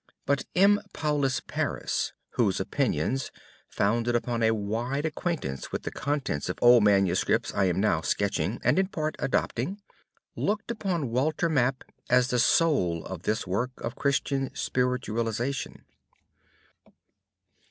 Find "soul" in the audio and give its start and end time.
12.39-13.05